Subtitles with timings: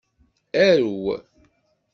[0.65, 1.07] Arew.